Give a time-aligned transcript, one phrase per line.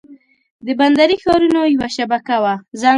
[0.65, 2.53] د بندري ښارونو یوه شبکه وه.